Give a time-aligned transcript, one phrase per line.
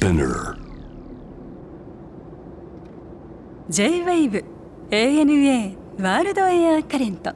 [0.00, 0.56] Spinner.
[3.68, 4.44] J-WAVE
[4.90, 7.34] ANA ワールドエアカレント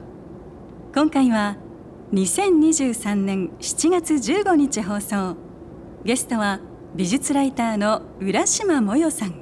[0.95, 1.57] 今回は
[2.11, 5.35] 2023年7月15日放送。
[6.03, 6.59] ゲストは
[6.95, 9.35] 美術ライターの浦島もよさん。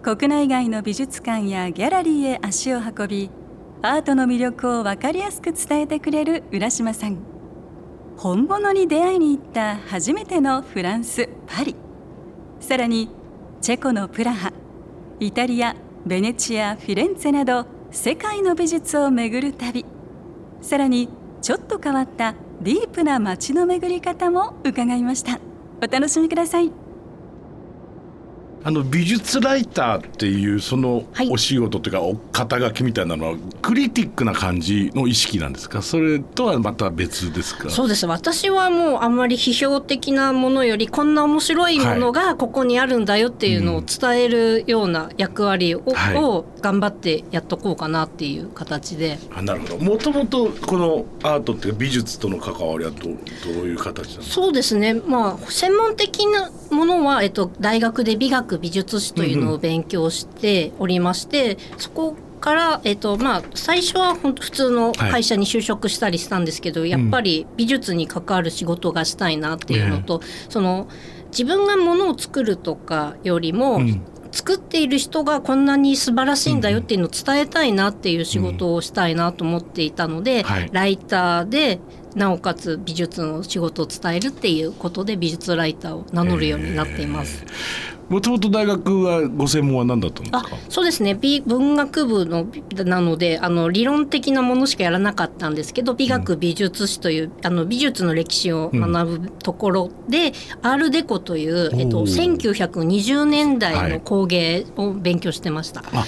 [0.00, 3.30] 国内外の美術館やギャラリーへ足を運び
[3.82, 7.18] アートの魅力を分かりやすく伝えてくれる浦島さん。
[8.16, 11.76] 本物に出会いに行った初めてのフランスパリ。
[12.70, 13.08] さらに
[13.60, 14.52] チェコのプラハ
[15.18, 15.74] イタリア
[16.06, 19.84] ベネチアフィレンツェなど世界の美術を巡る旅。
[20.62, 21.08] さらに
[21.42, 25.40] ちょっと変わったディープな街の巡り方も伺いました。
[25.82, 26.70] お楽しみください。
[28.62, 31.30] あの美術ライターっていうそのはい。
[31.30, 35.80] お仕事というかお肩書きみたいなのはクリティックな感じの意識なんですか？
[35.80, 37.70] それとはまた別ですか？
[37.70, 38.06] そうです。
[38.06, 46.16] 私はもうあんまり批評的なものよりこんな面白いものがここにあるんだよっていうのを伝えるような役割を,、はい。
[46.16, 49.18] を頑張ってやっとこうかなっていう形で。
[49.34, 49.78] あなるほど。
[49.78, 53.12] もともとこのアートっていうか美術との関わりはどどう
[53.64, 54.94] いう形なんですかそうですね。
[54.94, 70.88] まあ専門的なものは、えっと、大学で美学美術史というのを勉強しておりまして、そこから、えっとまあ、最初は本当普通の会社に就職したりしたんですけど、やっぱり美術に関わる仕事がしたいなっていうのと、その
[71.30, 74.02] 自分がものを作るとかよりも、うん。
[74.32, 80.70] 作っている人がこんなに素晴らしいんだよっていうのを伝えたいなっていう仕事をしたいなと思っていたので、はい。
[80.72, 81.80] ライターで
[82.14, 87.44] なおかつ美術の仕事を伝えるっていうことで美術ライターを名乗るようになっています。
[88.10, 91.14] もともと大学はご専門は何だったんですあかそうですね。
[91.14, 92.44] 美文学部の
[92.84, 102.36] なのであの理論的なものしかやらなかったんですけど美学美術史という、あの美術の歴史を学ぶところで、アールデコという、えっと、おー。
[102.36, 105.84] 1920年はい代の工芸を勉強してました。
[105.92, 106.04] あ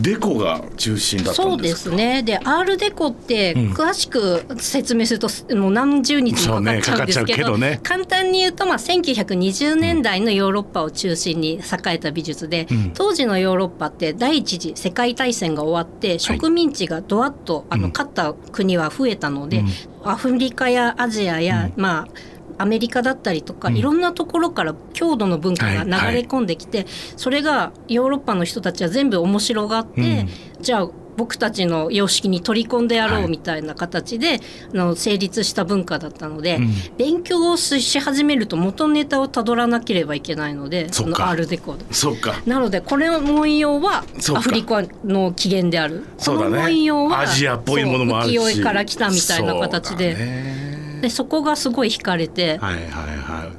[0.00, 2.22] デコが中心だったそうんでですね。
[2.22, 3.72] で、アールデコってうん。
[3.72, 7.80] 詳しく説明すると、もう何十日もかかっちゃうんですけど、ねね。
[7.82, 11.60] 簡単に言うと、まあ、1920年代のヨーロッパを中心に栄
[11.94, 12.90] えた美術で、うん。
[12.92, 17.92] 当時のヨーロッパって第一次世界大戦が終わって植民地がドワッと、あのうん。
[17.92, 19.68] 勝った国は増えたので、うん。
[20.02, 22.29] アフリカやアジアや、まあ
[22.60, 23.76] アメリカだったりとか、うん。
[23.76, 30.26] いろんなところから郷土の文化が流れ込んできて、それがヨーロッパの人たちは全部面白がって、
[30.60, 33.24] じゃあ僕たちの様式に取り込んでやろはい。
[33.24, 34.40] うみたいな形で、
[34.72, 36.70] あの成立した文化だったので、うん。
[36.96, 41.84] 勉強をし始めると元ネタをたどらなければいけないのでそのアールデコード。
[41.92, 42.40] そうか。
[42.46, 44.04] なのでこれの文様は
[44.34, 46.04] アフリカの起源である。
[46.24, 48.38] この文様はアジアっぽいものもあるし。
[48.38, 50.69] 浮世絵から来たみたいな形で
[51.00, 53.52] でそこがすごい惹かれて、はいはいはい。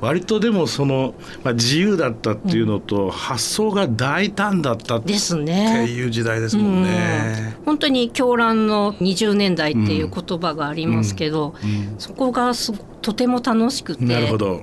[0.00, 5.86] 割とでもその、まあ、自由だったっていうのと、発想が大胆だったってですね。
[5.86, 7.56] いう時代ですもんね。
[7.64, 12.52] 本当に狂乱の20年代っていう言葉がありますけど、うんそこが
[13.02, 14.04] とても楽しくて。
[14.04, 14.62] なるほど。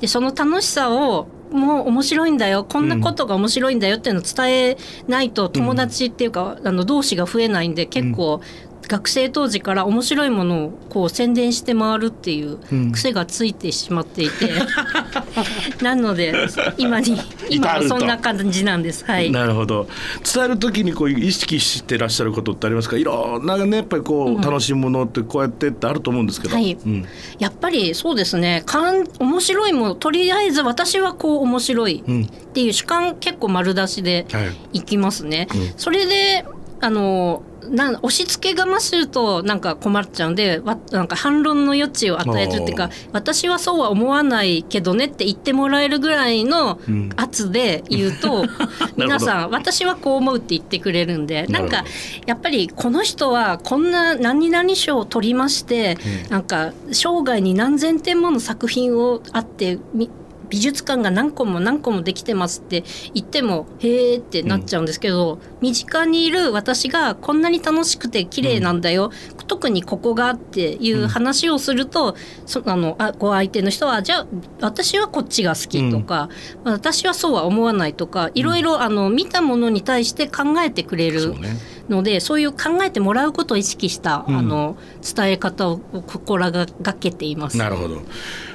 [0.00, 2.64] でその楽しさをもう面白いんだよ。
[2.64, 4.76] こんなことが面白いんだよっていうのを伝え
[5.06, 8.40] ないと友達っていうか、あの同士が増えないんで結構、
[8.88, 12.92] 学生当時から面白いものをこう宣伝して回るっていううん。
[12.92, 14.50] 癖がついてしまっていて、
[15.82, 16.34] なので
[16.78, 17.16] 今に
[17.50, 19.04] 今はそんな感じなんです。
[19.04, 19.30] はい。
[19.30, 19.88] なるほど。
[20.34, 22.96] 伝える時にこう意識してらっしゃることってありますか？
[22.96, 26.76] いろんなねやっぱりこう、楽しいものってこうやってってあると思うんですけど、はい。
[26.84, 27.04] うん、
[27.38, 28.62] やっぱりそうですね。
[28.66, 32.22] かん面白いものとりあえず私はこう面白いうん。
[32.24, 32.26] っ
[32.56, 34.40] ていう主観結構丸出しでは
[34.72, 34.78] い。
[34.78, 35.48] いきますね。
[35.54, 35.72] うん。
[35.76, 36.44] それで
[36.80, 47.10] あのなん押し付けがましいとなんか困っちゃうんでわなんか反論の余地を与えるっていうか私はそうは思わないけどねって言ってもらえるぐらいのうん。
[47.16, 48.44] 圧で言うと、
[48.96, 51.84] 皆さん私はこう思うって言ってくれるんでなんか
[52.26, 56.30] やっぱりこの人はこんな何々賞を取りまして、うん。
[56.30, 60.10] なんか生涯に何千点もの作品をあってみ
[60.48, 62.84] 美術館が何個も何個もできてますって
[63.14, 69.10] 言ってもへーってなっちゃうんですけど、身近にいる私がこんなに楽しくて綺麗なんだよ、
[69.46, 72.16] 特にここがっていう話をすると、
[72.46, 74.26] そあのあご相手の人はじゃあ
[74.60, 76.28] 私はこっちが好きとか、
[76.64, 81.56] 私はそうは思わないとかいろいろあの見たものに対して考えてくれるそうね
[81.88, 84.76] のでそういう考えてもらうことを意識した、うんあの
[85.14, 86.66] 伝え方を心が
[86.98, 87.56] けています。
[87.56, 88.02] なるほど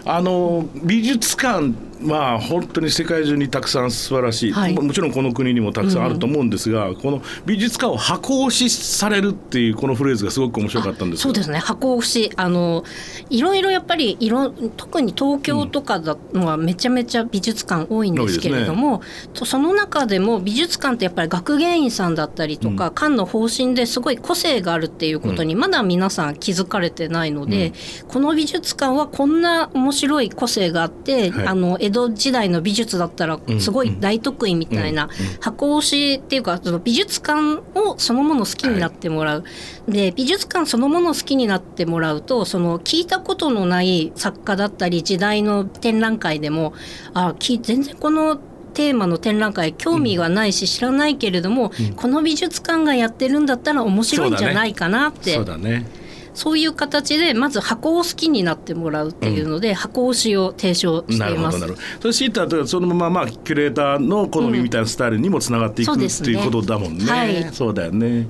[0.06, 4.74] あの美術館は本当に世界中にたくさん素晴らしい、はい。
[4.74, 12.83] ももちろんこの国にもたくさんあると思うんですが、この美術館を箱押しされるっていうこのフレーズがすごく面白かったんですそうですね箱押しあの
[13.30, 19.01] いろいろやっぱりいろ特に東京とかだのはめちゃめちゃ美術館多いんですけれども、
[19.33, 27.74] とその中でも美術館ってやっぱり学芸員さんだったりとか、館の方針ですごい個性があるっていうことにまだ皆さん気づかれてないので、
[28.07, 31.47] この美術館はこんな面白い個性があって、はい。
[31.47, 35.10] あの江戸時代の美術だったらすごい大得意みたいな、
[35.40, 39.44] 箱押しっていうかその美術館をそのもの好きになってもらう、
[39.88, 46.74] で美術館そのものを好きになってもらうとその聞いたことのない作家だったり時代の展覧会でも
[47.14, 48.38] あき全然この
[48.74, 55.86] テーマの展覧会興味がないし知らないけれども、この美術館がやってるんだったら面白いんじゃないかなってそうだね
[56.33, 61.60] そういう形でまず箱を好きになってもらうっていうので、箱押しを提唱しなています。
[61.60, 62.01] るほどなるほど。
[62.01, 67.50] それシーターとそのまままあキュレーターの好みみたいなスタイルにもつながっていく、そうですねっていうことだもんね、はい。
[67.54, 68.28] そうだよね。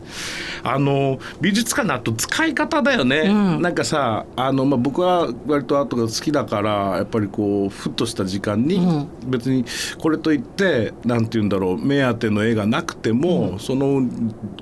[0.63, 3.61] あの美術館のあと使い方だよね、うん。
[3.61, 9.07] なんかさあの、まあ、僕は割とアートが好きだからやっぱりこうふっとした時間に、うん。
[9.27, 9.65] 別に
[9.99, 14.07] これといってなんて言うんだろう目当ての絵がなくても、その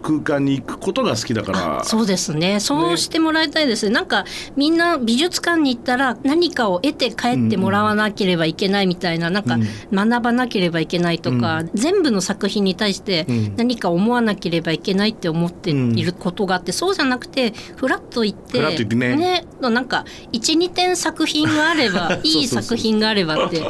[0.01, 1.83] 空間に行くことが好きだから。
[1.83, 2.59] そうですね。
[2.59, 3.87] そうしてもらいたいです。
[3.87, 9.57] ねなんかみんな美術館に行ったら何かを得て帰ってもらわなければいけないみたいな、なんか
[9.91, 13.55] 学ばなければいけないとか、全部の作品に対してうん。
[13.55, 19.45] 何か思わなければいけないって思っていることがあって、そうじゃなくてフラッと行ってフラッと行ってね。
[19.61, 23.61] なんか12点作品があれば いい作品があればって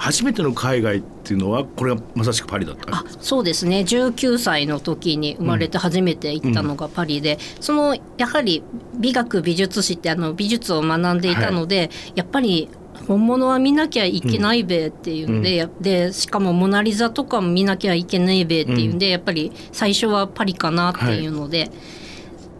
[0.00, 3.80] 初めての海外っていうのはこれがまさしくパリだったあそうですね。
[3.80, 8.62] 19歳の時に生まれて初めて行ったのがパリで、そのやはり
[8.98, 12.70] 美学美術史ってあの美術を学んでいたので、やっぱり
[13.06, 21.70] 本物は見なきゃいけないべっていうんで,、やでしかも「モナ・リザ」とかも見なきゃいけないべっていうんで、やっぱり最初はパリかなっていうので、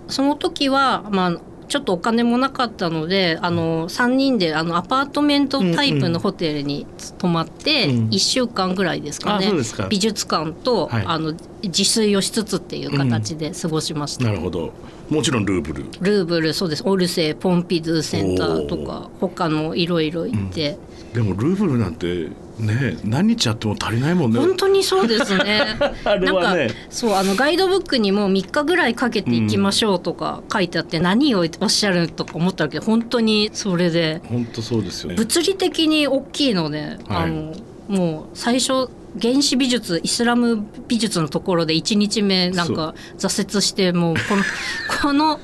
[0.08, 1.40] その時はまあ
[1.70, 6.84] ちょっとお金もなかったのであの3人であのアパートメントタイプのホテルに
[7.18, 8.08] 泊まってうん。
[8.08, 9.52] 1週間ぐらいですかね、
[9.88, 11.04] 美術館と、はい。
[11.06, 11.32] あの
[11.62, 14.72] 自炊をしつつっていう形で過ごしました、なるほど。
[15.08, 15.84] もちろんルーブル。
[16.00, 16.82] ルーブルそうです。
[16.84, 20.76] オルセーポンピドゥセンターとか他のいろいろ行って、
[21.14, 22.28] でもルーブルなんて
[22.60, 24.38] ね何日やっても足りないもんね。
[24.38, 25.76] 本当にそうですね。
[26.04, 26.58] あれはね。
[26.60, 34.20] なんかそうあのガイドブックにも3日ぐらいかけていきましょうとか書いてあって、何をおっしゃるとか思ったけど本当にそれで。
[34.24, 35.10] 本当そうですよ。
[35.10, 36.96] ね物理的に大きいので、はい。
[37.08, 37.52] あの
[37.88, 38.88] もう最初
[39.20, 44.42] 原始美術イスラム美術のところで1日目なんか挫折してもうこの
[45.02, 45.38] この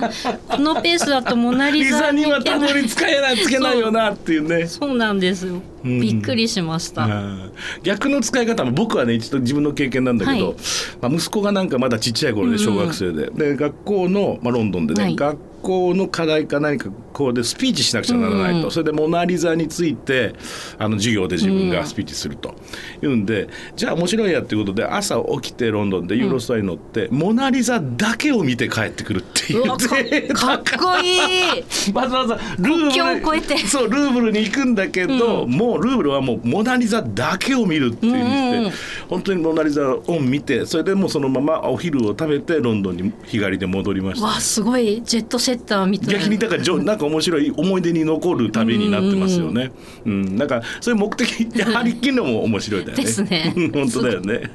[0.48, 4.66] このペースだとモナ・リリザにはたどり着かえないつけないよなっていうね。
[4.66, 6.00] そうなんですよ、うん。
[6.00, 7.52] びっくりしました、うん。
[7.82, 10.56] 逆の使い方も僕はね一度自分の経験なんだけど、はい。
[11.00, 15.16] まあ、息子がなんかまだちっちゃい頃で小学生で、で学校の、まあ、ロンドンでね、はい。
[15.16, 18.70] 学校の課題か何かこうでスピーチしなくちゃならないと、うん。
[18.70, 20.34] それで「モナ・リザ」について
[20.78, 22.54] あの授業で自分がスピーチすると。
[23.02, 29.64] いうんで、じゃあ面白いやっていうことで朝起きてロンドンでユーロスターに乗って、モナ・リザだけを見て帰ってくるっていう。
[29.64, 29.88] うわか
[30.34, 31.62] かっこいい。
[31.94, 35.50] わざわざルーブルそうルーブルに行くんだけど、うん。
[35.50, 38.72] もうルーブルはもうモナ・リザだけを見るっていうふう
[39.08, 44.26] 本当にモナ・リザを見てそれでもうそのままお昼を食べてロンドンに日帰りで戻りました。
[44.26, 45.02] わあすごい。
[45.04, 46.18] ジェットセッターみたいな。
[46.18, 49.72] 逆にだからなんか面白い思い出に残る旅になってますよね。
[50.04, 53.04] うん、なんかそういう目的やはりっていうのも面白いだよね。
[53.04, 54.50] ですねうん 本当だよね。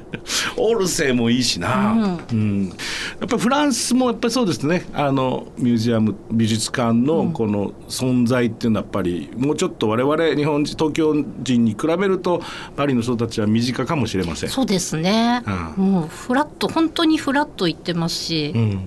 [0.58, 2.20] オルセーもいいしな。
[2.31, 4.86] うん、やっぱりフランスもやっぱりそうですね。
[4.93, 12.41] あのミュージアム美術館のこの存在っていうのはやっぱりもうちょっと我々日本人東京人に比べると
[12.75, 14.50] パリの人たちは身近かもしれません。
[14.50, 15.43] そうですね、
[15.77, 18.79] うもうフラット本当にフラット行ってますし、うん。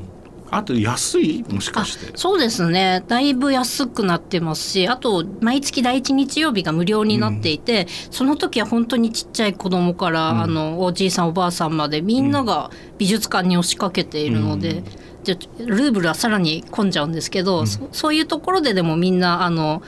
[0.50, 1.44] あと安い？
[1.48, 2.16] もしかあして。
[2.16, 3.02] そうですね。
[3.08, 14.84] だいぶ安くなってますしあと毎月第一日曜日が無料になっていて、その時は本当にちっちゃい子供から、あのおじいさんおばあさんまでみんなが美術館に押しかけているので、
[15.24, 19.82] じゃルーブルはさらに混んじゃうんですけど、そそういうところででもみんなあの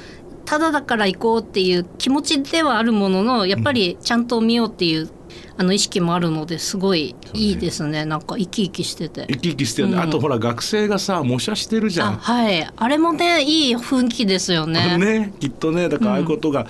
[0.47, 5.11] ただだから行こうっていう気持ちではあるもののやっぱりちゃんと見ようっていう
[5.57, 8.05] あの意識もあるのですごいいいですね。
[8.05, 9.27] なんか生き生きしてて。
[9.29, 9.95] 生き生きしてる、ね。
[9.95, 10.01] うん。
[10.01, 12.69] あとほら学生がさ模写してるじゃあんはい。
[12.77, 14.99] あれもねいい雰囲気ですよね。
[14.99, 15.89] ねきっとね。
[15.89, 16.67] だからああいうことが、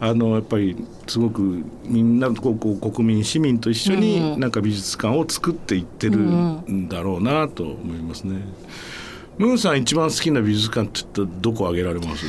[0.00, 0.76] あのやっぱり
[1.06, 4.00] すごくみんなこう国民市民と一緒うん。
[4.00, 8.40] になんか美術館を作っていってるんだろうなと思いますね。
[9.38, 12.26] ムーンさん一番好きな美術館って言ったらどこ挙げられます？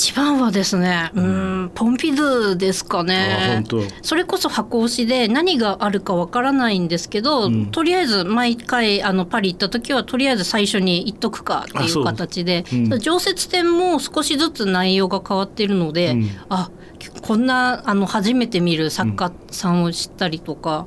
[0.00, 1.72] 一番はですねうん。
[1.74, 3.62] ポンピドゥですかあね。
[4.00, 7.66] それこそ箱押しで何があるかわからないんですけど、うん。
[7.66, 12.76] とりあえず毎回あのパリ行った時はとりあえず最初に行っとくかっていうう形で、う。
[12.76, 12.98] ん。
[12.98, 16.30] 常設展も少しずつ内容が変わっているので、うん。
[16.48, 16.70] あ
[17.20, 20.86] こんなあの初めて見る作家さんを知ったりとか、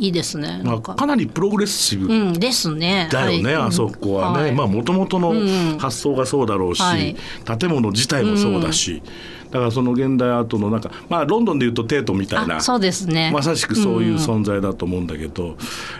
[0.00, 0.62] いいですね。
[0.64, 1.06] まあか。
[1.06, 3.08] なりプログレッシブうんですね。
[3.12, 3.68] だよね、はい。
[3.68, 4.52] あそこはね、はい。
[4.52, 5.78] まあもともとのうん。
[5.78, 7.14] 発想がそうだろうし、はい。
[7.58, 9.02] 建物自体もそうだし、
[9.50, 13.30] だからその現代アートのなんかまあロンドンでいうとテートみたいなあそうですね。
[13.32, 15.56] まさしくそういう存在だと思うんだけど、やっ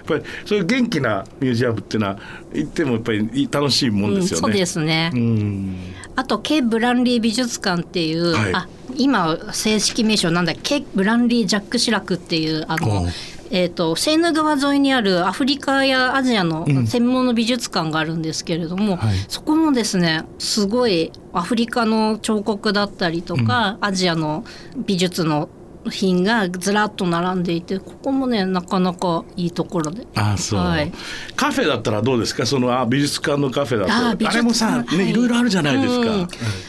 [0.06, 2.18] ぱりそういう元気なミュージアムっていうのは
[2.54, 4.36] 行ってもやっぱり楽しいもんですよね。
[4.36, 5.10] うんそうですね。
[5.12, 5.76] うん。
[6.16, 8.54] あとケ・ブランリー美術館っていう、はい。
[8.54, 10.80] あ今正式名称なんだっけ？
[10.80, 13.06] ケ・ブランリー・ジャック・シラクっていうあおのう、
[13.50, 16.86] えー、とセーヌ川沿いにあるアフリカやアジアのうん。
[16.86, 19.16] 専門の美術館があるんですけれども、はい。
[19.28, 24.44] そこもですねすごいアフリカの彫刻だったりとか、アジアの
[24.76, 25.48] 美術の
[25.88, 30.06] 品がずらっと並んでいてここもねなかなかいいところで。
[30.14, 30.92] あそう、はい。
[31.36, 32.44] カフェだったらどうですか？
[32.44, 33.92] そのあ美術館のカフェだと。
[33.92, 34.36] ああ美術館。
[34.36, 35.10] れもさ、ねはい。
[35.10, 36.10] いろいろあるじゃないですか。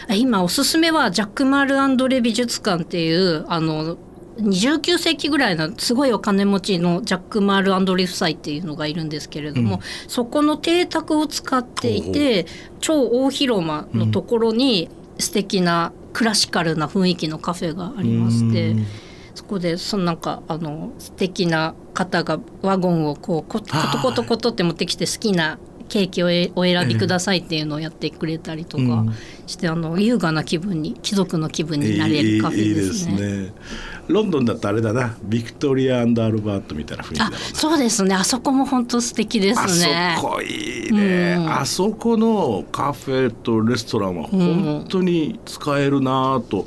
[0.10, 0.18] うん。
[0.18, 3.98] 今おすすめはジャック・マール・アンドレ美術館っていうあの
[4.38, 12.46] 19世紀ぐらいのすごいお金持ちのジャック・マール・アンドレ夫妻っていうのがいるんですけれども、うんそこの邸宅を使っていて
[12.80, 18.72] 超大広間のところに素敵なクラシカルな雰囲気のカフェがありまして。
[18.72, 18.86] うん
[19.34, 25.58] そこでそのなんかあの素敵な方がワゴンをこうココトコトコトって持ってきて好きな
[25.92, 29.14] ケーキをえお選びくださいっていうのをやってくれたりとかうん。
[29.46, 33.12] して、あの優雅な気分に貴族の気分になれるカフェですね。
[33.12, 33.54] いいいいですね。
[34.08, 35.18] ロンドンだとあれだな。
[35.24, 37.46] ビクトリアアルバートみたいな雰囲気だあろうな。
[37.54, 38.16] そうですね。
[38.16, 40.16] あそこも本当素敵ですね。
[40.16, 40.20] あ。
[40.20, 41.52] そこいいね、うん。
[41.52, 46.66] あそこのカフェとレストランは本当に使えるなと、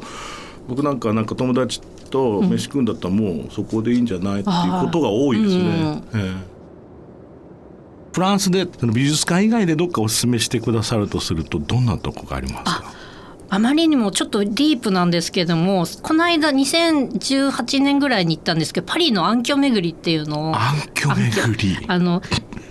[0.69, 6.03] 僕なんかなんか友達と飯食うんだったらもうそこでいいんじゃないっていうことが多いですね。
[6.13, 6.21] うん。
[6.21, 6.54] ええ
[8.15, 12.95] フランスでその美術館以外でどっかおすすめしてくださるとするとどんなとこがありますか？
[13.51, 21.85] あまりにもちょっとディープなんですけどもこの間2018年ぐらいに行ったんですけどパリの暗渠巡りっていうのを暗渠巡り。
[21.89, 22.23] あの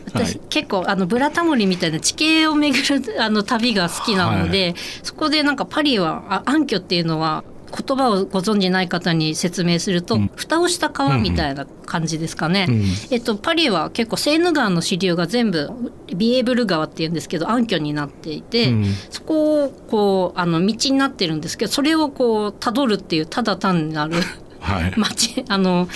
[0.08, 0.48] 私、はい。
[0.50, 7.44] 結構あのブラタモリみたいな地形を巡るあの旅が好きなので、そこでなんかパリはあ暗渠っていうのは
[7.76, 10.32] 言葉をご存じない方に説明すると、うん。
[10.36, 12.68] 蓋をした川みたいな感じですかね。
[12.70, 15.70] うんえっと、パリは結構セーヌ川の支流が全部
[16.16, 18.86] ビエーブル川っていうんですけど暗渠になっていて、うん。
[19.10, 24.16] そこをこうあの道になってるんですけどそれをこう辿るっていうただ単なる
[24.60, 25.90] はい、 街あの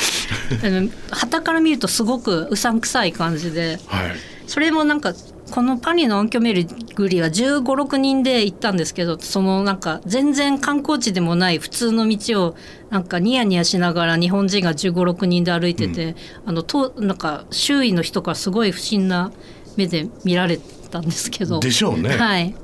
[0.61, 4.15] あの旗から見るとすごくうさんくさい感じではい。
[4.47, 5.13] それもなんか
[5.51, 12.55] このパリの暗渠巡りは1 5 6人で行ったんですけどそのなんか全然観光地でもない普通の道を
[12.89, 19.31] なんかニヤニヤしながら日本人が1 5 6人で歩いてて、あのとなんか周囲の人からすごい不審な
[19.75, 20.57] 目で見られ
[20.91, 21.59] たんですけど。
[21.59, 22.55] でしょうね、はい、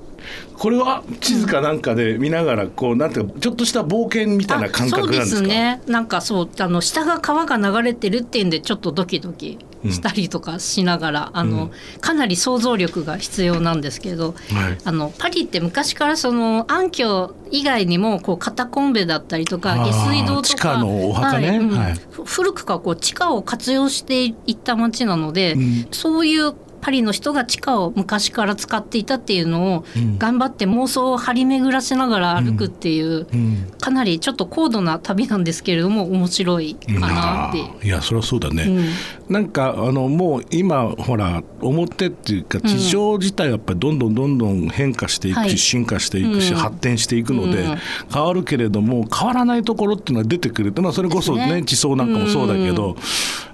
[0.57, 5.37] これは地図かなんかで見ながらこうなんていうかちょっとした冒険みたいな感覚なんですか？
[5.37, 5.81] あそうですね。
[5.87, 14.77] なんかそうあの下が川が流れてるっていうんでちょっとドキドキしたりとかしながら、あのかなり想像力が必要なんですけど、はい。
[14.85, 21.49] あのパリって昔からその暗渠以外にもこうカタコンベだったりとか下水道とか地下のお墓ね？
[21.49, 22.25] はいうん。
[22.25, 25.87] 古くからこう地下を活用していった町なので、うん。
[25.91, 30.19] そういうパリの人が地下を昔から使っていたっていうのをうん。
[30.19, 33.71] 頑張って妄想を張り巡らせながら歩くっていう、うん。
[33.79, 39.33] かなりちょっと高度な旅なんですけれども面白いかなっていやそれはそうだね、うん。
[39.33, 45.57] なんかあのもう今ほら表っていうか地上自体がやっぱりどんどんどんどん変化していくし、はい。
[45.57, 46.59] 進化していくし、うん。
[46.59, 47.77] 発展していくので、うん。
[48.13, 51.63] 変わるけれども変わらないところっていうのが出てくるっていうのはそれこそねね。
[51.63, 52.95] 地層なんかもそうだけど、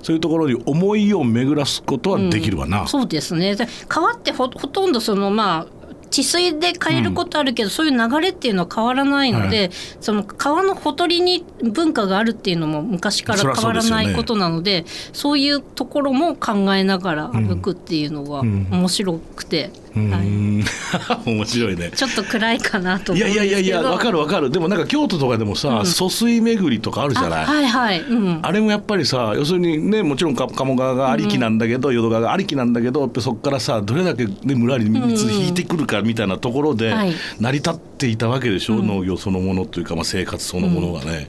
[0.01, 2.87] そういうところに思いを巡らすことはできるわな。
[2.87, 3.55] そうですね。
[3.55, 5.79] で川ってほほとんどそのまあ
[6.09, 9.69] 治水で変えることあるけど、そういう流れっていうのは変わらないので、は
[10.01, 18.67] その川のほとりに文化があるっていうのも昔から変わらないことなのでそういうところも考えながら歩くっていうのがうん。
[18.71, 20.63] 面白くて、ううん。
[21.25, 21.91] 面白いね。
[21.95, 24.49] ちょっと暗いかなとい思いやいやいやわかるわかる。
[24.49, 27.43] でもなんか京都とかでもさ疎水巡りとかあるじゃない？
[27.43, 37.13] あはいはい、うん、あれもやっぱりさ要するにねもちろんか鴨川がありきなんだけど、淀川がありきなんだけどそこからさどれだけ、ね、村に水引いてくるかみたいなところではい。
[37.39, 41.27] 成り立っていたわけでしょ、農業そのものというか、まあ、生活そのものがね、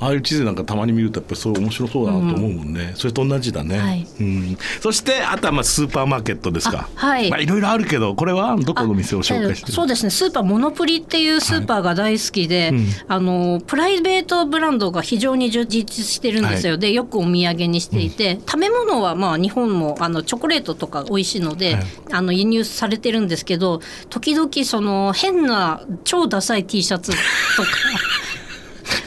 [0.00, 4.06] ああいう地図なんかたまに見るとやっぱりそう面白そうだなと思うもんね、それと同じだね、はい。
[4.20, 6.88] うん、そしてあとはまあスーパーマーケットですか。
[6.96, 7.30] あはい。
[7.30, 9.72] まあ、いろいろあるけどこれはどこの店を紹介してる？
[9.72, 10.10] そうですね。
[10.10, 12.86] スーパーモノプリっていうスーパーが大好きで、うん。
[13.08, 21.84] あのプライベートブランドが非常に充実してるんですよ、はでよくお土産にしていて、食べ物はまあ日本もあのチョコレートとか美味しいので、はい。
[22.12, 23.80] あの輸入されてるんですけど
[24.10, 27.68] 時々その変な超ダサい T シャツとか。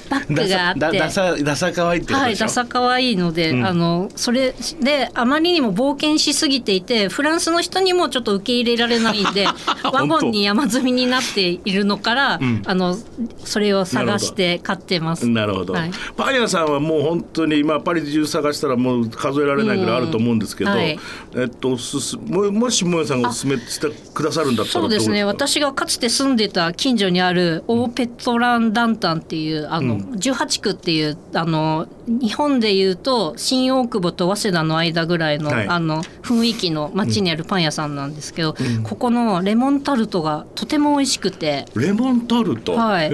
[0.10, 0.80] バッグがあって。
[0.80, 3.66] だださださかわいいってはい、ダサ可愛いので、うん。
[3.66, 9.48] あのそれであまりにも冒険しすぎていてフランスの人にもちょっと受け入れられないんで
[9.92, 12.62] ワゴンに山積みになっているのから、ん。
[12.66, 12.98] あの
[13.44, 15.28] それを探して買ってます。
[15.28, 15.92] なるほど、はい。
[16.16, 20.78] パン屋さんはもう本当に今パリ中探したらもう数えられないぐらいあると思うんですけど、うん。
[20.78, 21.00] はい。
[21.36, 25.24] えっとおすすももしもえさんがおすすめしてくださるんだったらそうですね。
[25.24, 35.68] 私がかつて住んでた近所にあるオーペトランダンタンっていうあの、18区っていうあの日本でいうと新大久保と早稲田の間ぐらいの,、はい。
[35.68, 41.66] あの雰囲気の街にあるパン屋さんなんですけど、ここのレモンタルトがとても美味しくて。
[41.76, 43.12] レモンタルト、はい。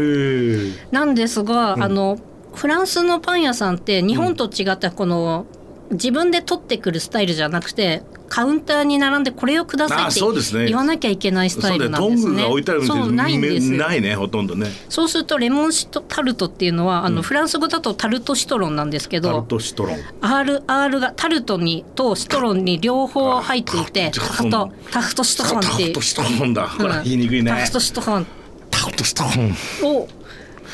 [0.91, 2.19] なんですが、あの
[2.53, 5.45] フランスのパン屋さんって日本と違ってこの、
[5.91, 10.65] 自分で取ってくるスタイルじゃなくてカウンターに並んでこれをくださいあってそうですね。
[10.67, 12.35] 言わなきゃいけないスタイルなんですね。
[12.35, 13.71] グが置いてある店そうないんです。
[13.73, 14.67] ないねほとんどね。
[14.87, 19.97] そうするとレモンシトタルトっていうのはあの、フランス語だとタルトシトロンなんですけタルどトシトロン。
[20.21, 25.77] R, R がタルトにとシトロンに両方入っていてあタフトタフトシトロンっていう。
[25.79, 27.03] タルトシトロンだ、ほらうん。
[27.03, 27.51] 言いにくいね。
[27.51, 28.27] タフトシトロン。
[28.69, 29.55] タルトシトロン。
[29.93, 30.07] を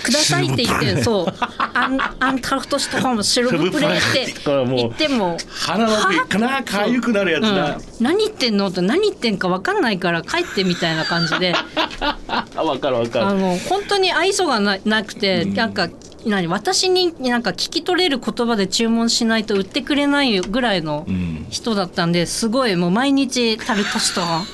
[0.04, 1.34] くださいって言ってそう。
[1.74, 5.38] アンアンタフトシトロンシルブプレーって言っても。
[5.50, 11.54] 鼻の奥かなかゆくなるやつだ、うん、何言ってんのって何言ってんか分かんないから帰ってみたいな感じで。
[12.28, 13.26] あ分かる分かる。
[13.28, 15.90] あの本当に愛想がななくて、なんか
[16.26, 21.48] 何私になんか聞き取れる言葉で注文しないと売ってくれないぐらいのん。
[21.50, 24.46] 人だったんですごいもう毎日タルトシトロン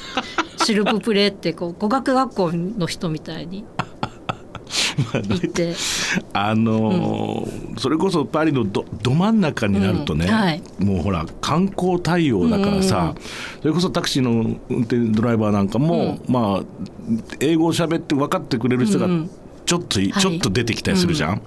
[0.63, 3.65] シルブプレーってこう語学学校の人みたいに
[5.27, 5.73] 言って。
[6.33, 10.31] あのーそれこそパリのどど真ん中になるとね、うん。
[10.31, 10.61] はい。
[10.79, 13.15] もうほら観光対応だからさ、
[13.61, 16.63] それこそタクシーの運転ドライバーなんかも、まあ
[17.39, 19.29] 英語を喋って分かってくれる人がうん
[19.65, 20.21] ちょっとい、はい。
[20.21, 21.41] ちょっと出てきたりするじゃん。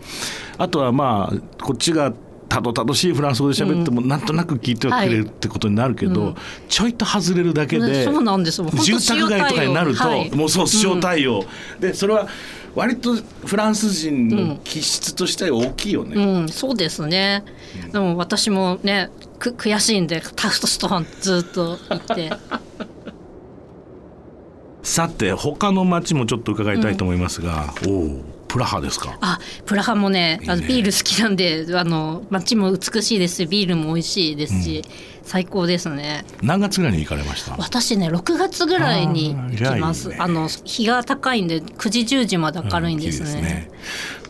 [0.58, 2.12] あとはまあこっちが
[2.56, 6.36] たどたどしいフランス語で喋っても、なんとなく聞いてはくれるってことになるけど、うん。
[6.68, 11.44] ちょいと外れるだけで、そうなんです住宅街とかになると、もうそうはい塩対応、
[11.78, 12.28] でそれは
[12.74, 13.14] 割と
[13.44, 16.16] フランス人の気質としては大きいよね。
[16.16, 17.44] うん、そうですね。
[17.92, 22.30] でも私もね、く悔しいんでタフトストーンずっと言って。
[24.82, 29.16] さて他の町もちょっと伺いたいと思いますが、おおプラハですか？
[29.20, 34.82] あ、プラハもね、あのビール好きなんで、あの街も美しいですし、ビールも美味しいですし、
[35.22, 36.24] 最高ですね。
[36.42, 37.56] 何月ぐらいに行かれました？
[37.58, 40.14] 私ね、6月ぐらいに行きます。
[40.18, 43.28] あねの日が高いんで、9時10時まで明るいんですね。
[43.30, 43.70] 綺麗ね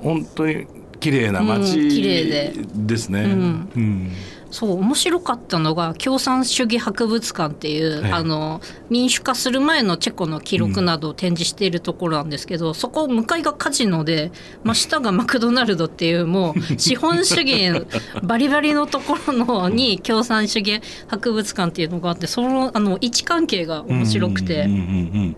[0.01, 0.67] 本当に
[1.01, 3.23] 綺麗な街、うん綺麗でですね。
[3.27, 4.13] んうん
[4.57, 8.13] そう面白かったのが共産主義博物館っていう、はい。
[8.13, 14.33] あの民主化する前のチェコの記録などを展示しているところなんですけど、そこ向かいがカジノで
[14.65, 17.71] 真下がマクドナルドっていうもう 資本主義
[18.23, 24.83] バリバリのところのに共産主義博物館っていうのがあってそのあの位置関係が面白くて、うんうんうんう
[25.27, 25.37] ん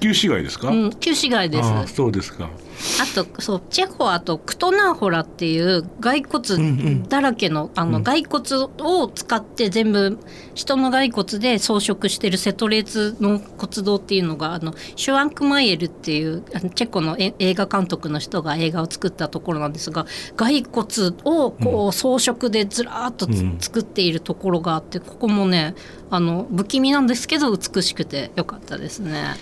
[0.00, 0.68] 旧市街ですか？
[0.68, 1.94] うん、旧市街です。
[1.94, 2.48] そうですか。
[3.00, 8.44] あとそうチェコはあとクトナーホラっていう骸骨だらけの,、あの骸骨
[8.80, 10.18] を使って全部
[10.54, 20.04] 人の骸骨で装飾してるセトレーツの骨堂っていうのがあのシュワンクマイエルっていうあのチェコのえ映画監督の人が映画を作ったところなんですが
[20.36, 20.86] 骸骨
[21.24, 25.74] をこう装飾でずらーっとつ、うん作っているところがあってここもね
[26.10, 29.34] あの不気味なんですけど美しくてよかったですね。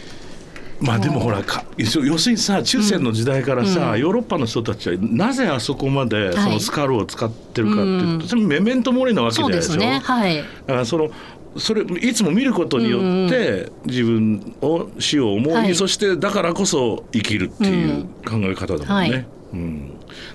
[0.81, 8.29] まあでもほらか要するにさ中世の時代からさ、ヨーロッパの人たちはなぜあそこまでそのスカルを使ってるかっていうと、うん。
[8.29, 10.39] それメメントモリなわけじゃないですねはい。
[10.39, 11.11] だからその
[11.57, 15.75] それいつも見ることによって自分を死を思い、はい。
[15.75, 19.27] そしてだからこそ生きるっていう考え方だもんね。
[19.53, 19.91] うん。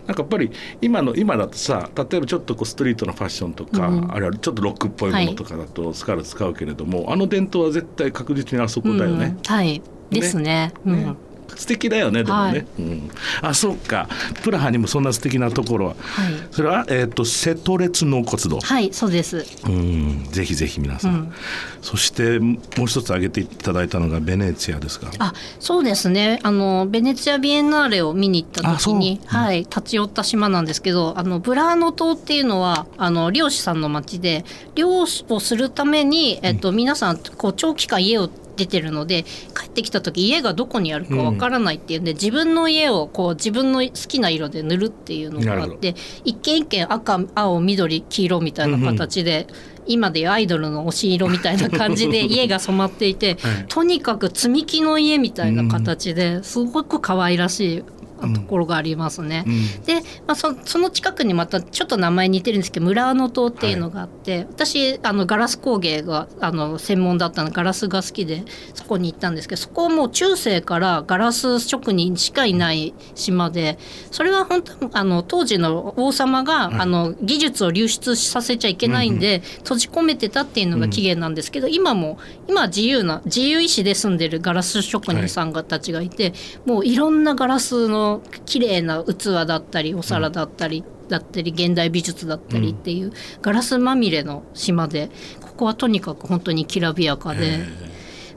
[0.07, 4.11] なんかやっぱり今の今だとさ例えばちょっとこうストリートのファッションとか、うん。
[4.11, 9.35] あるいはちょっとロックっぽいものとかだとスカール使うけれども、あの伝統は絶対確実にあそこだよね。
[9.37, 9.43] うん。
[9.43, 10.73] はいですね。
[10.85, 10.95] うん。
[10.95, 11.15] ね
[11.59, 14.07] 素敵だよねでもね、うん、あそうか。
[14.43, 15.95] プラハにもそんな素敵なところは。
[15.99, 16.33] はい。
[16.51, 18.59] それは、えー、と瀬戸列納骨堂。
[18.61, 19.45] はいそうです。
[19.65, 20.23] うん。
[20.31, 21.33] ぜひぜひ皆さん、うん。
[21.81, 25.09] そしてもう一つ挙げていただいたのがベネツィアですが。
[25.19, 26.39] あそうですね。
[26.43, 29.27] あのベネツィア・ビエンナーレを見に行った時に、う。
[29.27, 34.45] はい、立ち寄った島なんですけどあのブラーノ島っていうのはあの漁師さんの町で
[34.75, 45.95] 漁をするために、えっと、皆さんこう長期間家を出てるので帰ってきた時家がどこにあるかわからないっていうんで、自分の家をこう自分の好きな色で塗るっていうのがあって
[46.25, 49.47] 一軒一軒赤青緑黄色みたいな形で。
[49.89, 53.65] 今でいうアイドルの推し色みたいな感じで 家が染まっていて、はい。
[53.67, 57.83] とにかく積み木の家みたいな形ですごく可愛らしい
[58.27, 59.43] ところがありますね。
[59.47, 59.83] うん。
[59.83, 73.77] で、まあ、そその近くにまたちょっと名前似てるんですけど村野島っていうのがあって、私あのガラス工芸があの専門だったのでガラスが好きでそこに行ったんですけどそこはもう中世からガラス職人しかいない島で
[74.11, 86.33] それは本当あの当時の王様が、あの技術を流出させちゃいけないんで、閉じ込めてたっていうのが起源なんですけど、今も今は自由な自由意志で住んでるガラス職人さんがたちがいて、
[86.65, 88.08] もういろんなガラスの
[88.45, 95.09] 綺麗な器だったりお皿だったり、だったり現代美術だったりっていう、ガラスまみれの島で
[95.41, 97.89] ここはとにかく本当にきらびやかで。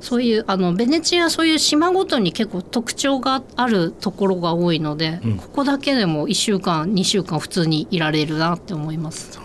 [0.02, 9.40] そういうあのベネチアはそういう島ごとに結構特徴があるところが多いので、うんここだけでも1週間2週間普通にいられるなって思います。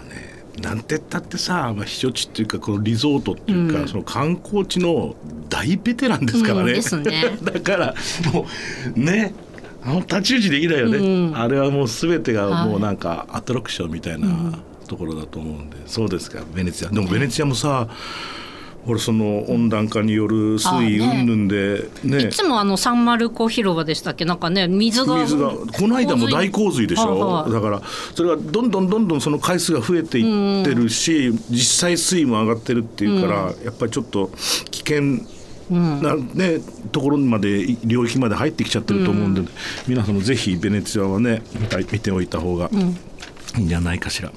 [0.61, 5.15] なんてったってさ、まあ、避暑地っていうかこのリゾートっていうか、うんその観光地の
[5.49, 6.61] 大ベテランですからね。
[6.61, 7.95] うんですね だから
[8.33, 8.47] も
[8.95, 9.46] うねあ
[9.93, 11.37] の太刀打ちできないよね、うん。
[11.37, 12.69] あれはもう全てがはい。
[12.69, 14.27] もうなんかアトラクションみたいな
[14.87, 16.91] ところだと思うんで、そうですかベネツィア。
[16.91, 17.87] でもベネツィアもさ
[18.85, 22.27] 俺その温暖化による水位云々でね。
[22.27, 24.23] いつもあのサンマルコ広場でしたっけ？
[24.23, 25.17] なんかね水が。
[25.17, 27.81] 水がこの間も大洪水でしょ、だから
[28.15, 34.31] それがどんどんどんどんその回数が増えていってるし、実際水位も上がってるっていうから、やっぱりちょっと
[34.71, 35.27] 危険うん
[35.69, 36.59] な、ね、
[36.91, 39.41] ところまで領域まで入ってきちゃってると思うんで、
[39.87, 41.41] 皆さんもぜひベネツィアはね
[41.91, 42.69] 見ておいた方が
[43.57, 44.31] いいんじゃないかしら。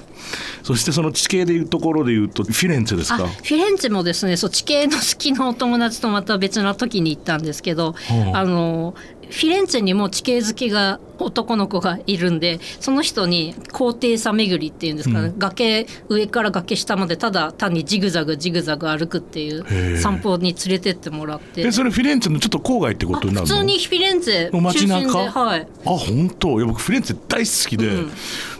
[0.63, 3.27] そしてその地形でいうところでいうとフィレンツェですあか。
[3.27, 8.93] フィレンツェもですねそう地形の好きなお友達とまた別な時に行ったんですけど、うんあの
[9.31, 15.39] フィレンツェにも地形好きが男の子がいるんでその人に高低差巡りっていうんですかね、うん。
[15.39, 19.97] 崖上から崖下までただ単にジグザグジグザグ歩くっていへうえ。
[19.97, 21.61] 散歩に連れてってもらって。
[21.61, 23.53] えそれフィレンツェのちょっと郊外ってこあとになるの？
[23.53, 25.67] 普通にフィレンツェ街中中心ではい。
[25.85, 26.57] あ本当？
[26.57, 28.11] いや僕フィレンツェ大好きで、うん。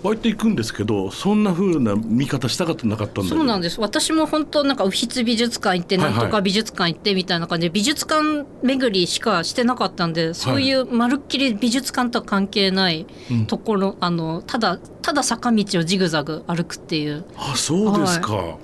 [0.04, 3.80] 割と行くんですけどそんな風な見方したかったなかったんだそうなんです。
[3.80, 13.46] 私も本当なんか右筆美術館行ってなんとか美術館行ってみたいな感じで美術館巡りしかしてなかったんでそういうまるっきり美術館とは関係ないうん。
[13.46, 17.24] ところ、あのただただ坂道をジグザグ歩くっていう。
[17.38, 18.58] あそうですか、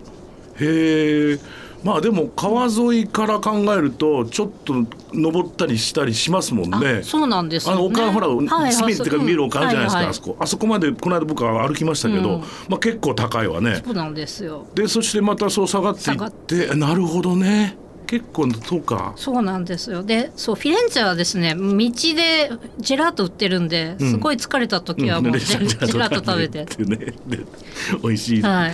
[0.60, 1.39] へえ。
[1.84, 4.73] まあでも川沿いから考えるとちょっと
[5.13, 7.04] 登ったりしたりしますもんあね。
[7.04, 10.06] そうなんですよ、ね、あの丘ほらはい隅っていうか見る丘あるじゃないですか、うん。
[10.06, 10.38] はあそこ。
[10.39, 12.41] あそこまでこの間僕は歩きましたけど、うん。
[12.67, 13.82] まあ結構高いわね。
[13.86, 14.65] そうなんですよ。
[14.73, 16.32] でそしてまたそう下がっていっ
[16.69, 19.13] てなるほどね結構そうか。
[19.17, 20.02] そうなんですよ。
[20.02, 21.91] でそうフィレンツェはですね道で
[22.80, 24.12] ジェラート売ってるんでうん。
[24.12, 26.63] すごい疲れた時はもう、うんジェラート食べて。
[26.63, 26.96] ってね。
[27.28, 27.39] で
[28.02, 28.41] 美味しい。
[28.41, 28.74] はい。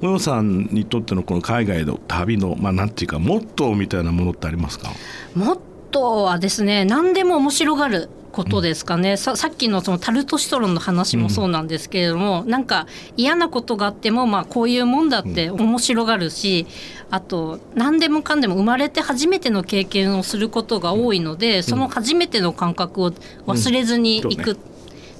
[0.00, 4.90] 小野さんにとってのこの海外の旅のまあなんていうかモットーみたいなものってありますか？
[5.36, 5.58] モッ
[5.92, 16.66] トーはですね何でも面白がることですかね、ささっきのそのタルトシトロンの話もそうなんですけれども、なんか嫌なことがあってもまあこういうもんだって面白がるし、
[17.10, 23.10] あと何でもかんでも生まれて初めての経験をすることが多いので、その初めての感覚を
[23.46, 24.71] 忘れずにいく、うん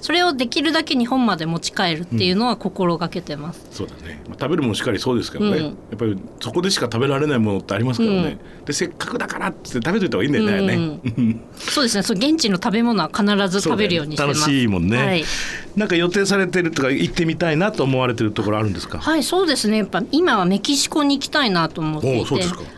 [0.02, 3.64] それをできるだけ日本まで持ち帰るっていうのは心がけてます。
[3.70, 12.02] そうだね、まあ、食べるものしかりそうですけどね、うんやっぱりそこでしか食べられないものってありますからね、でせっかくだからって食べといた方がいいんだよね,、ねそうですね。
[12.02, 14.40] そう現地の食べ物は必ず食べるようにしてます。
[14.40, 15.24] 楽しいもんね、はい。
[15.76, 19.78] なんか予定されてるとか行ってみたいなと思われてるところあるんですか、はい、そうですね。
[19.78, 22.20] やっぱ今はメキシコに行きたいなと思って。
[22.20, 22.30] いて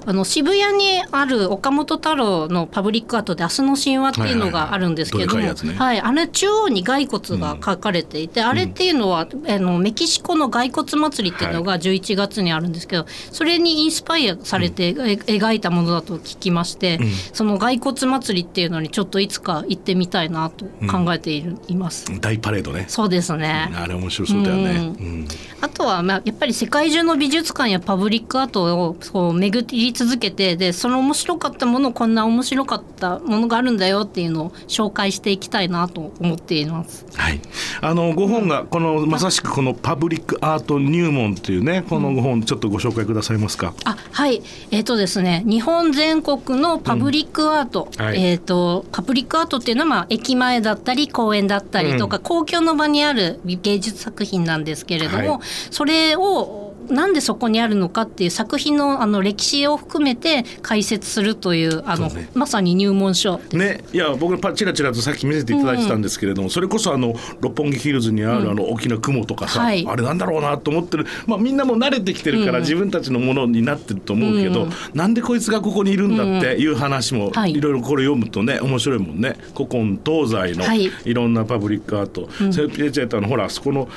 [0.07, 5.43] あの渋谷にある岡本太郎のパブリックアートで明日の神話っていうのがあるんですけども、
[5.77, 17.11] はいあれ中央に骸骨が描かれていて、あれっていうのは、あのメキシコの骸骨祭りっていうのが11月にあるんですけど、それにインスパイアされて、え描いたものだと聞きまして、うん。
[17.33, 22.07] その骸骨祭りっていうのにちょっといつか行ってみたいなと考えている、います。
[22.21, 23.71] 大パレードねそうですね。
[23.75, 25.07] あれ面白そうだよね、うん。
[25.07, 25.29] うん。
[25.61, 37.07] あとはまあやっぱり世界中の美術館やパブリックアートをこう巡り続けてでその面白かったものこんな面白かったものがあるんだよっていうのを紹介していきたいなと思っています。
[37.15, 37.41] はい、
[37.81, 43.75] あのご本がこのまさしくこのパブリックアート入門というねこのご本ちょっとご紹介くださいますか？
[43.85, 44.43] あはい。
[44.71, 48.23] えっ、とですね日本全国のパブリックアート、はい。
[48.23, 55.41] えっ、とパブリックアートっていうのはまあ駅前だったり公園だったりとか、公共の場にある芸術作品なんですけれども、はい。
[55.71, 62.29] それをなんでそこにあるのかっていう作品のあの歴史を含めて解説するというあのね。
[62.35, 69.87] まさに入門書ね、いや僕パチラチラとさっき見せていただいてたんですけれども、それこそあの六本木ヒルズにあるあの大きな雲とかさ、はい。
[69.87, 77.53] あれなんだろうなと思ってる、まあ、みんなもう慣れてきてるから自分たちのものになってると思うけど、なんでこいつがここにいるんだっていう話もはい。
[77.53, 79.37] いろいろこれ読むとね面白いもんね。
[79.55, 80.91] 古今東西のはい。
[81.05, 83.89] いろんなパブリックアート、それピエチェットのほらあそこの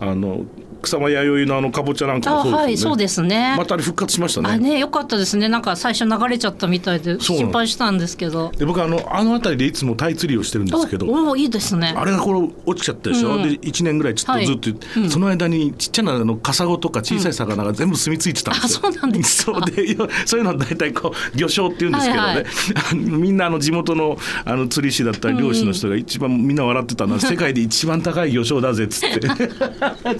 [0.00, 0.44] あの
[0.82, 2.64] 草間弥生のあのかぼちゃなんかあもそうですよね。
[2.64, 3.54] はいそうですね。
[3.56, 4.50] また復活しましたね。
[4.50, 8.52] あね良かったですねなんか最初流れちゃったみたいで心配したんですけど。
[8.56, 11.06] で僕あのあの辺りでいつもタイ釣りをしてるんですけど。
[11.06, 11.94] おおいいですね。
[11.96, 18.88] あれがこれ落ちちゃったでしょ、うんで1年ぐらいちょっとずっと、その間にちっちゃなあのカサゴとか小さい魚が全部住み着いてたんですよ。
[18.88, 22.46] あそうなんですか そうでそういうのは大体こう魚礁っていうんですけどね、はいはい
[22.94, 29.28] みんなあの地元のあの釣り師だったり漁師の人が一番みんな笑ってたのは、 世界で一番高い魚礁だぜっつって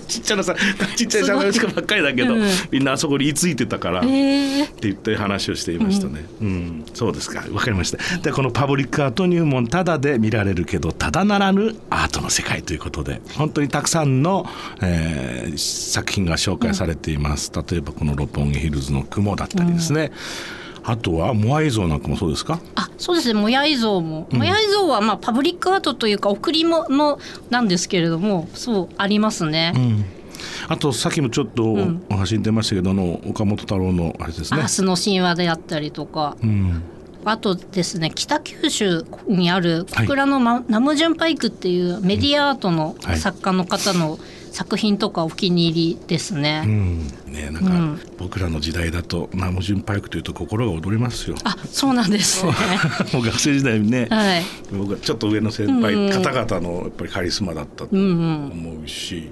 [0.07, 4.03] ちっちゃなさちっちゃい魚しかばっかりだけど、うんみんなあそこに居ついてたから。
[4.05, 6.25] えって言って話をしていましたね。
[6.41, 7.45] うん、そうですか。
[7.53, 7.99] わかりました。
[8.19, 14.47] で、このパブリックアート入門ただで見られるけど、ただならぬアートの世界ということで、本当にたくさんの、
[14.83, 17.51] えー作品が紹介されています。
[17.71, 20.13] 例えばこの六本木ヒルズの雲だったりですね。
[20.85, 22.61] あとはモアイ像なんかもそうですか？
[22.75, 27.19] あそうですねもやい像も、もやい像はまあパブリックアートというか贈り物
[27.51, 29.73] なんですけれどもそうありますね。
[29.75, 30.05] うん。
[30.69, 34.67] あとさっきもちょっとお話に出ましたけど、あの岡本太郎のあれですね明。
[34.67, 36.83] 日の神話であったりとか、うん。
[37.25, 44.19] あとですね北九州にある小倉の、まナムジュンパイクっていうメディアアートのはい作家の方の
[44.51, 46.63] 作品とかお気に入りですね。
[46.65, 51.37] うん、ねなんか、うん僕らの時代だとナムジュンパイクというと心が躍りますよ。
[51.45, 52.53] あそうなんですね。
[53.15, 54.45] もう学生時代にね、はい。
[54.73, 58.51] 僕はちょっと上の先輩うん方々のやっぱりカリスマだったとうんうん。
[58.53, 59.31] 思うし、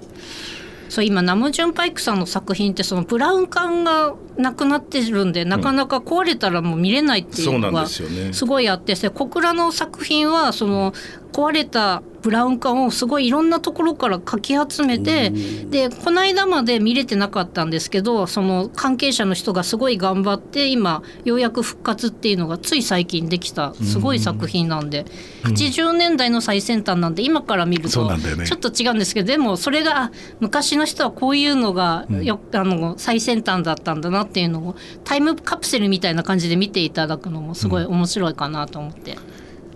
[0.89, 10.93] そう今ナムジュンパイクさんの作品ってそのブラウン管がなくなってるんでなかなか壊れたらもう見れないっていそうのがですごいあってで小倉の作品はその
[11.33, 25.07] 壊れたブラウン管をすごいいろんなところからかき集めてでこの間まで見れてなかったんですけどその関係者の人がすごい頑張って今ようやく復活っていうのがつい最近できたすごい作品なんで。
[25.45, 39.17] 80年代の最先端なんで今から見るとちょっと違うんですけどでもそれがあ昔の人はこういうのがよあの最先端だったんだなっていうのをタイムカプセルみたいな感じで見ていただくのもすごい面白いかなと思って。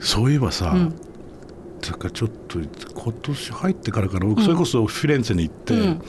[0.00, 1.09] そういえばさ、うん
[1.80, 6.02] だかちょっと今年入ってからから僕それこそフィレンツェに行って、うん。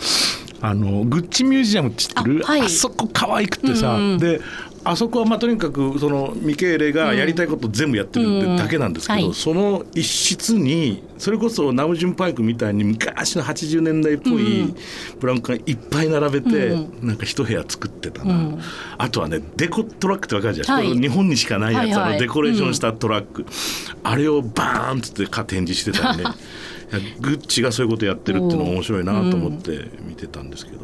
[0.62, 2.44] あのグッチミュージアムって知ってる？
[2.46, 2.70] あ,、あはい。
[2.70, 4.18] そこ可愛くてさ、うんうん。
[4.20, 4.42] で
[4.84, 9.36] あそこはまあとにかくそのミケーレがやりたいこと全部やってるだけなんですけど、うんはい。
[9.36, 14.74] その一室にそれこそナムジュンパイクみたいに昔の80年代っぽい
[15.20, 18.60] ブラウン管いっぱい並べて、うなんか一部屋作ってたな、うん。
[18.98, 20.88] あとはねデコトラックってわかるじゃん、はい。
[20.88, 22.10] これ日本にしかないやつ、はいはい。
[22.12, 23.46] あのデコレーションしたトラック、
[24.04, 26.24] あれをバーンっつってか展示してたんで
[27.20, 30.80] グッチがそういうことやってるっていうのも面白いなと思って見てたんですけど、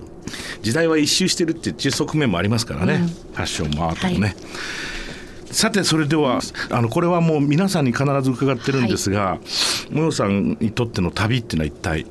[0.62, 4.28] 時代は一周してるっていう側面もありますからね、ファッションもアートもね。
[4.28, 4.36] はい。
[5.52, 6.42] さてそれでは
[6.72, 9.40] あのこれはもう皆さんに必ず伺ってるんですが、
[9.92, 12.06] もよさんにとっての旅っていうのは一体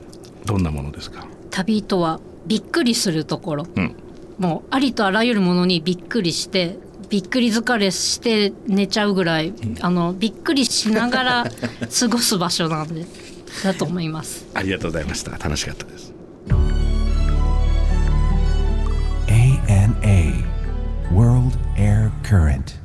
[0.45, 3.67] どんなものですか、旅とはびっくりするところ。
[3.75, 3.97] うん、
[4.39, 6.79] もうありとあらゆるものにびっくりして
[7.09, 11.45] びっくり疲れして寝ちゃうぐらい、あのびっくりしながら
[12.01, 13.05] 過ごす場所なんで
[13.63, 14.47] だと思います。
[14.55, 15.33] ありがとうございました。
[15.33, 16.13] 楽しかったです。
[19.29, 20.45] ANA
[21.13, 22.76] World Air Current